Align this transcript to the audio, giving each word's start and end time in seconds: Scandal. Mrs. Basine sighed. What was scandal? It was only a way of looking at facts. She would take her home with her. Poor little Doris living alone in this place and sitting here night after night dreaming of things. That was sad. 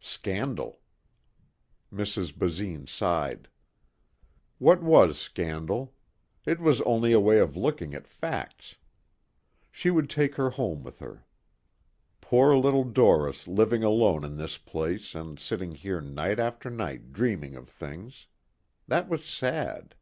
Scandal. 0.00 0.80
Mrs. 1.92 2.36
Basine 2.36 2.88
sighed. 2.88 3.46
What 4.58 4.82
was 4.82 5.16
scandal? 5.20 5.94
It 6.44 6.58
was 6.58 6.80
only 6.80 7.12
a 7.12 7.20
way 7.20 7.38
of 7.38 7.56
looking 7.56 7.94
at 7.94 8.08
facts. 8.08 8.74
She 9.70 9.90
would 9.92 10.10
take 10.10 10.34
her 10.34 10.50
home 10.50 10.82
with 10.82 10.98
her. 10.98 11.24
Poor 12.20 12.56
little 12.56 12.82
Doris 12.82 13.46
living 13.46 13.84
alone 13.84 14.24
in 14.24 14.36
this 14.36 14.58
place 14.58 15.14
and 15.14 15.38
sitting 15.38 15.70
here 15.70 16.00
night 16.00 16.40
after 16.40 16.70
night 16.70 17.12
dreaming 17.12 17.54
of 17.54 17.68
things. 17.68 18.26
That 18.88 19.08
was 19.08 19.24
sad. 19.24 19.94